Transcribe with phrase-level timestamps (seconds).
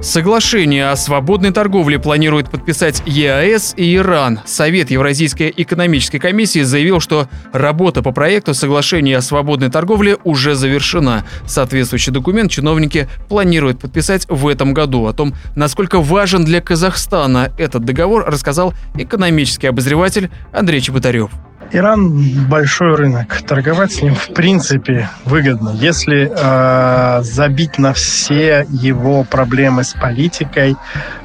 [0.00, 4.40] Соглашение о свободной торговле планирует подписать ЕАЭС и Иран.
[4.46, 11.24] Совет Евразийской экономической комиссии заявил, что работа по проекту соглашения о свободной торговле уже завершена.
[11.46, 15.06] Соответствующий документ чиновники планируют подписать в этом году.
[15.06, 21.32] О том, насколько важен для Казахстана этот договор, рассказал экономический обозреватель Андрей Чеботарев.
[21.70, 23.42] Иран большой рынок.
[23.46, 25.70] Торговать с ним в принципе выгодно.
[25.74, 30.76] Если э, забить на все его проблемы с политикой,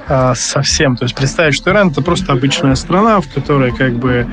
[0.08, 0.98] э, совсем.
[0.98, 4.27] То есть представить, что Иран это просто обычная страна, в которой как бы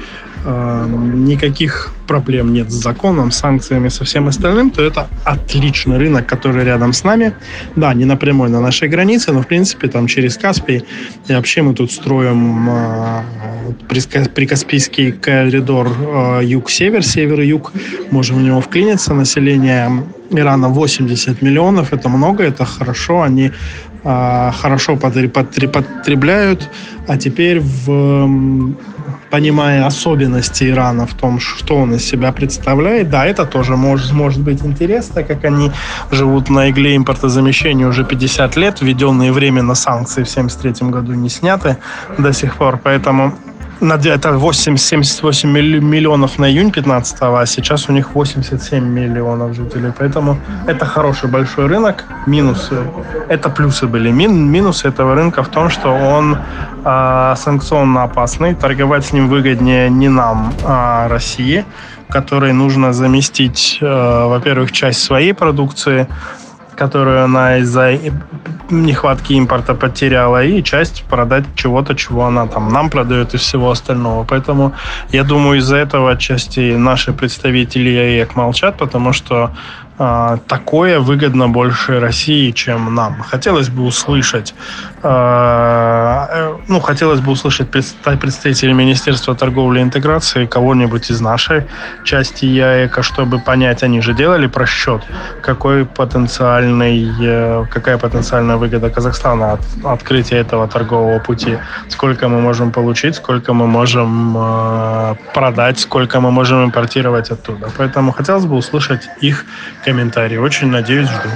[0.45, 6.93] никаких проблем нет с законом, санкциями, со всем остальным, то это отличный рынок, который рядом
[6.93, 7.35] с нами.
[7.77, 10.84] Да, не напрямую на нашей границе, но в принципе там через Каспий.
[11.29, 13.23] И вообще мы тут строим э,
[14.34, 17.73] прикаспийский коридор э, юг-север, север-юг.
[18.11, 19.15] Можем в него вклиниться.
[19.15, 21.92] Население Ирана 80 миллионов.
[21.92, 23.23] Это много, это хорошо.
[23.23, 23.50] Они
[24.05, 26.69] э, хорошо потребляют.
[27.09, 28.28] А теперь в
[29.31, 34.41] понимая особенности Ирана в том, что он из себя представляет, да, это тоже может, может
[34.41, 35.70] быть интересно, как они
[36.11, 41.77] живут на игле импортозамещения уже 50 лет, введенные временно санкции в 1973 году не сняты
[42.19, 43.33] до сих пор, поэтому
[43.81, 45.48] это 8, 78
[45.81, 49.92] миллионов на июнь 15 а сейчас у них 87 миллионов жителей.
[49.98, 52.05] Поэтому это хороший большой рынок.
[52.27, 52.77] Минусы,
[53.28, 54.11] это плюсы были.
[54.11, 56.36] Мин, минусы этого рынка в том, что он
[56.84, 58.55] э, санкционно опасный.
[58.55, 61.64] Торговать с ним выгоднее не нам, а России,
[62.08, 66.06] которой нужно заместить, э, во-первых, часть своей продукции,
[66.81, 67.98] которую она из-за
[68.70, 74.25] нехватки импорта потеряла, и часть продать чего-то, чего она там нам продает и всего остального.
[74.25, 74.73] Поэтому
[75.12, 79.51] я думаю, из-за этого отчасти наши представители ЯЭК молчат, потому что
[80.03, 83.20] а, такое выгодно больше России, чем нам.
[83.31, 84.55] Хотелось бы услышать,
[85.02, 85.08] э,
[86.70, 91.64] ну, хотелось бы услышать представителей Министерства торговли и интеграции, кого-нибудь из нашей
[92.05, 95.03] части ЯЭКа, чтобы понять, они же делали просчет,
[95.42, 102.70] какой потенциальный, э, какая потенциальная выгода Казахстана от открытия этого торгового пути, сколько мы можем
[102.70, 107.69] получить, сколько мы можем э, продать, сколько мы можем импортировать оттуда.
[107.77, 109.45] Поэтому хотелось бы услышать их
[109.85, 110.39] комментарии.
[110.39, 111.30] Очень надеюсь, жду.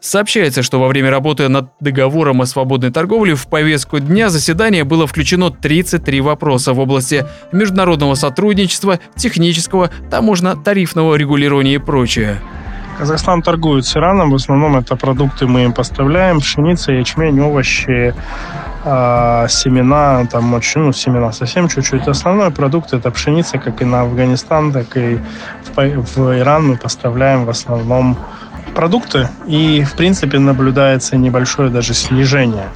[0.00, 5.06] Сообщается, что во время работы над договором о свободной торговле в повестку дня заседания было
[5.06, 12.40] включено 33 вопроса в области международного сотрудничества, технического, таможенно-тарифного регулирования и прочее.
[12.96, 18.14] Казахстан торгует с Ираном, в основном это продукты мы им поставляем, пшеница, ячмень, овощи,
[18.84, 22.08] э, семена, там очень, ну, семена совсем чуть-чуть.
[22.08, 25.18] Основной продукт это пшеница, как и на Афганистан, так и
[25.74, 28.16] в, в Иран мы поставляем в основном
[28.74, 32.68] продукты, и, в принципе, наблюдается небольшое даже снижение.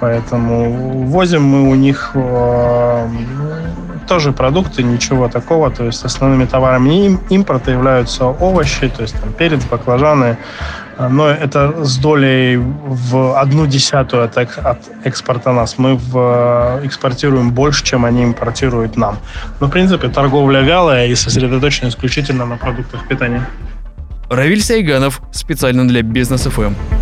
[0.00, 3.08] Поэтому возим мы у них э,
[4.06, 5.70] тоже продукты, ничего такого.
[5.70, 10.36] То есть основными товарами импорта являются овощи, то есть там перец, баклажаны.
[10.98, 15.78] Но это с долей в одну десятую от, от экспорта нас.
[15.78, 19.18] Мы в, э, экспортируем больше, чем они импортируют нам.
[19.60, 23.46] Но, в принципе, торговля вялая и сосредоточена исключительно на продуктах питания.
[24.30, 26.97] Равиль Сайганов, специально для Бизнес ФМ.